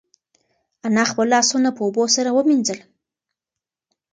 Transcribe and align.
انا 0.87 1.03
خپل 1.09 1.25
لاسونه 1.33 1.69
په 1.75 1.81
اوبو 1.85 2.03
سره 2.15 2.29
ومینځل. 2.33 2.79